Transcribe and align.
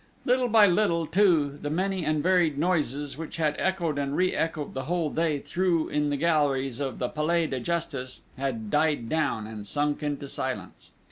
Little 0.25 0.47
by 0.47 0.65
little, 0.65 1.05
too, 1.05 1.59
the 1.61 1.69
many 1.69 2.03
and 2.05 2.23
varied 2.23 2.57
noises, 2.57 3.19
which 3.19 3.37
had 3.37 3.55
echoed 3.59 3.99
and 3.99 4.17
re 4.17 4.33
echoed 4.35 4.73
the 4.73 4.85
whole 4.85 5.11
day 5.11 5.37
through 5.37 5.89
in 5.89 6.09
the 6.09 6.17
galleries 6.17 6.79
of 6.79 6.97
the 6.97 7.07
Palais 7.07 7.45
de 7.45 7.59
Justice, 7.59 8.21
had 8.35 8.71
died 8.71 9.09
down, 9.09 9.45
and 9.45 9.67
sunk 9.67 10.01
into 10.01 10.27
silence. 10.27 10.91